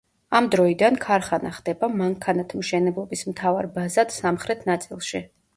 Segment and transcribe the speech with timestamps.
[0.37, 5.27] ამ დროიდან ქარხანა ხდება მანქანათმშენებლობის მთავარ ბაზად სამხრეთ ნაწილში.